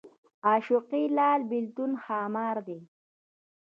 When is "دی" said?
2.67-2.79